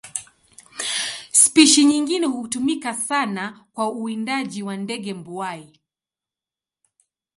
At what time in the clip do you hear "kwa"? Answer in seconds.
3.73-3.91, 4.63-4.77